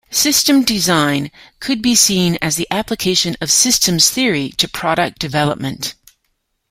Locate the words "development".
5.19-5.93